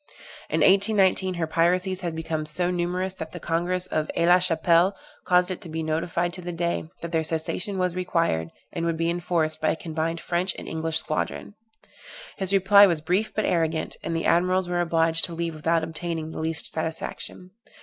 In 0.49 0.61
1819, 0.61 1.35
her 1.35 1.45
piracies 1.45 2.01
had 2.01 2.15
become 2.15 2.47
so 2.47 2.71
numerous 2.71 3.13
that 3.13 3.33
the 3.33 3.39
Congress 3.39 3.85
of 3.85 4.09
Aix 4.15 4.27
la 4.27 4.39
Chapelle 4.39 4.95
caused 5.25 5.51
it 5.51 5.61
to 5.61 5.69
be 5.69 5.83
notified 5.83 6.33
to 6.33 6.41
the 6.41 6.51
Dey, 6.51 6.89
that 7.03 7.11
their 7.11 7.23
cessation 7.23 7.77
was 7.77 7.95
required, 7.95 8.49
and 8.73 8.83
would 8.87 8.97
be 8.97 9.11
enforced, 9.11 9.61
by 9.61 9.69
a 9.69 9.75
combined 9.75 10.19
French 10.19 10.55
and 10.57 10.67
English 10.67 10.97
squadron. 10.97 11.53
His 12.37 12.51
reply 12.51 12.87
was 12.87 12.99
brief 12.99 13.31
and 13.35 13.45
arrogant, 13.45 13.95
and 14.01 14.15
the 14.15 14.25
admirals 14.25 14.67
were 14.67 14.81
obliged 14.81 15.23
to 15.25 15.35
leave 15.35 15.53
without 15.53 15.83
obtaining 15.83 16.31
the 16.31 16.39
least 16.39 16.65
satisfaction. 16.73 17.51